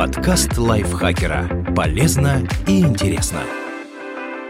[0.00, 1.66] Подкаст лайфхакера.
[1.76, 3.40] Полезно и интересно.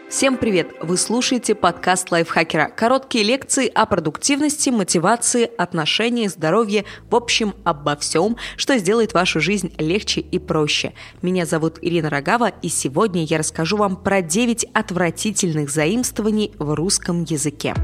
[0.08, 0.69] Всем привет!
[0.80, 2.69] Вы слушаете подкаст лайфхакера.
[2.69, 9.74] Короткие лекции о продуктивности, мотивации, отношениях, здоровье, в общем, обо всем, что сделает вашу жизнь
[9.76, 10.93] легче и проще.
[11.21, 17.25] Меня зовут Ирина Рогава, и сегодня я расскажу вам про 9 отвратительных заимствований в русском
[17.25, 17.75] языке.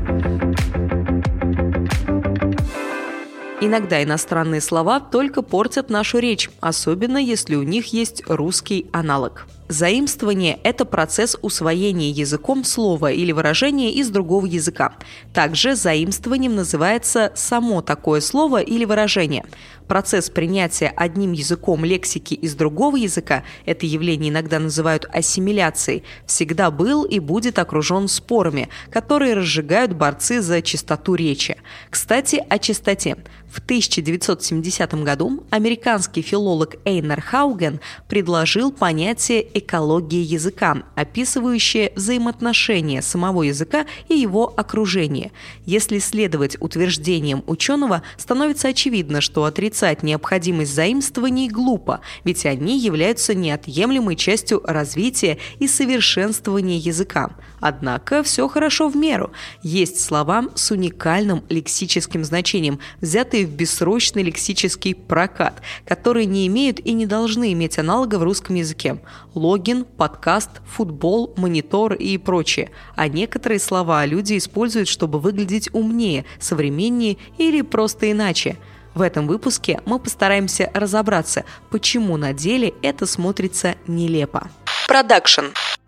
[3.66, 9.48] Иногда иностранные слова только портят нашу речь, особенно если у них есть русский аналог.
[9.68, 14.94] Заимствование– это процесс усвоения языком слова или выражения из другого языка.
[15.34, 19.44] Также заимствованием называется само такое слово или выражение.
[19.88, 27.04] Процесс принятия одним языком лексики из другого языка– это явление иногда называют ассимиляцией– всегда был
[27.04, 31.56] и будет окружен спорами, которые разжигают борцы за чистоту речи.
[31.90, 33.16] Кстати, о чистоте.
[33.48, 43.86] В 1970 году американский филолог Эйнер Хауген предложил понятие экологии языка, описывающее взаимоотношения самого языка
[44.08, 45.32] и его окружения.
[45.64, 54.16] Если следовать утверждениям ученого, становится очевидно, что отрицать необходимость заимствований глупо, ведь они являются неотъемлемой
[54.16, 57.30] частью развития и совершенствования языка.
[57.60, 59.32] Однако все хорошо в меру.
[59.62, 66.92] Есть слова с уникальным лексическим значением, взятые в бессрочный лексический прокат, которые не имеют и
[66.92, 68.98] не должны иметь аналога в русском языке.
[69.46, 72.72] Логин, подкаст, футбол, монитор и прочее.
[72.96, 78.56] А некоторые слова люди используют, чтобы выглядеть умнее, современнее или просто иначе.
[78.96, 84.50] В этом выпуске мы постараемся разобраться, почему на деле это смотрится нелепо.
[84.88, 85.46] Продакшн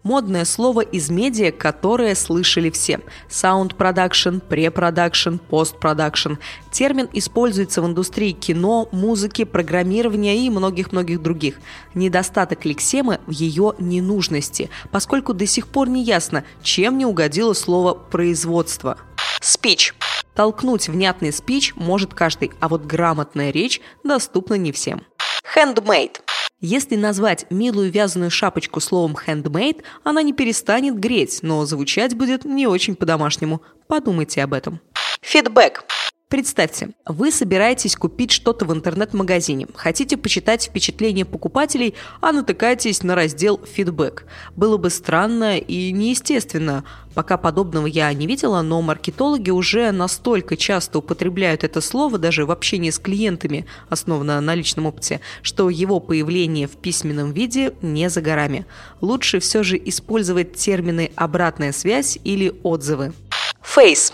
[0.08, 3.00] Модное слово из медиа, которое слышали все.
[3.28, 6.36] Саунд-продакшн, препродакшн, постпродакшн.
[6.72, 11.56] Термин используется в индустрии кино, музыки, программирования и многих-многих других.
[11.92, 17.92] Недостаток лексемы в ее ненужности, поскольку до сих пор не ясно, чем не угодило слово
[17.92, 18.96] «производство».
[19.42, 19.94] Спич.
[20.34, 25.02] Толкнуть внятный спич может каждый, а вот грамотная речь доступна не всем.
[25.54, 26.16] Handmade.
[26.60, 32.66] Если назвать милую вязаную шапочку словом handmade, она не перестанет греть, но звучать будет не
[32.66, 33.62] очень по-домашнему.
[33.86, 34.80] Подумайте об этом.
[35.20, 35.84] Фидбэк.
[36.28, 43.58] Представьте, вы собираетесь купить что-то в интернет-магазине, хотите почитать впечатления покупателей, а натыкаетесь на раздел
[43.64, 44.26] «Фидбэк».
[44.54, 46.84] Было бы странно и неестественно.
[47.14, 52.50] Пока подобного я не видела, но маркетологи уже настолько часто употребляют это слово даже в
[52.50, 58.20] общении с клиентами, основанно на личном опыте, что его появление в письменном виде не за
[58.20, 58.66] горами.
[59.00, 63.14] Лучше все же использовать термины «обратная связь» или «отзывы».
[63.62, 64.12] Фейс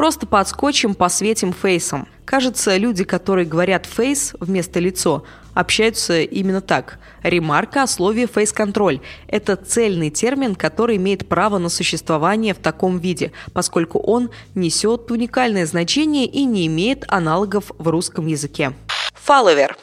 [0.00, 2.08] Просто подскочим, посветим фейсом.
[2.24, 6.98] Кажется, люди, которые говорят фейс вместо лицо, общаются именно так.
[7.22, 13.32] Ремарка о слове фейс-контроль– это цельный термин, который имеет право на существование в таком виде,
[13.52, 18.72] поскольку он несет уникальное значение и не имеет аналогов в русском языке.
[19.12, 19.76] Фолловер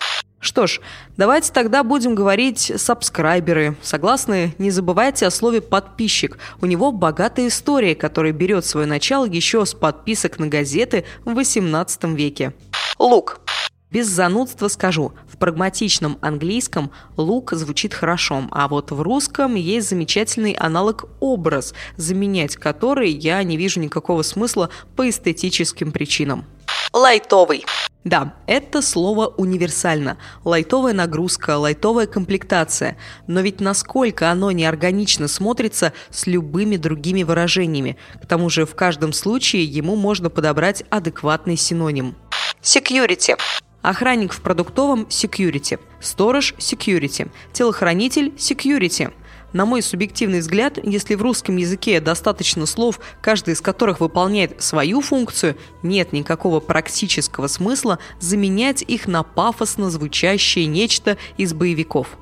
[0.48, 0.80] что ж,
[1.18, 3.76] давайте тогда будем говорить сабскрайберы.
[3.82, 4.56] Согласны?
[4.58, 6.38] Не забывайте о слове «подписчик».
[6.62, 12.06] У него богатая история, которая берет свое начало еще с подписок на газеты в 18
[12.16, 12.54] веке.
[12.98, 13.42] Лук.
[13.92, 20.54] Без занудства скажу, в прагматичном английском лук звучит хорошо, а вот в русском есть замечательный
[20.54, 26.46] аналог «образ», заменять который я не вижу никакого смысла по эстетическим причинам.
[26.94, 27.66] Лайтовый.
[28.04, 30.18] Да, это слово универсально.
[30.46, 32.98] Лайтовая нагрузка, лайтовая комплектация.
[33.28, 37.98] Но ведь насколько оно неорганично смотрится с любыми другими выражениями.
[38.22, 42.16] К тому же в каждом случае ему можно подобрать адекватный синоним.
[42.62, 43.38] Security.
[43.82, 45.80] Охранник в продуктовом– security.
[46.00, 47.30] Сторож– security.
[47.52, 49.12] Телохранитель– security.
[49.54, 55.02] На мой субъективный взгляд, если в русском языке достаточно слов, каждый из которых выполняет свою
[55.02, 62.18] функцию, нет никакого практического смысла заменять их на пафосно звучащее нечто из боевиков.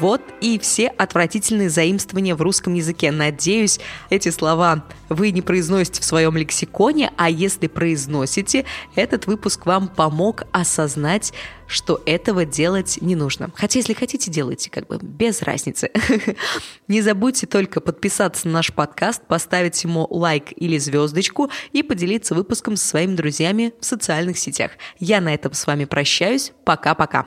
[0.00, 3.10] Вот и все отвратительные заимствования в русском языке.
[3.10, 9.88] Надеюсь, эти слова вы не произносите в своем лексиконе, а если произносите, этот выпуск вам
[9.88, 11.32] помог осознать,
[11.66, 13.50] что этого делать не нужно.
[13.54, 15.90] Хотя, если хотите, делайте, как бы без разницы.
[16.88, 22.76] Не забудьте только подписаться на наш подкаст, поставить ему лайк или звездочку и поделиться выпуском
[22.76, 24.72] со своими друзьями в социальных сетях.
[24.98, 26.52] Я на этом с вами прощаюсь.
[26.64, 27.26] Пока-пока.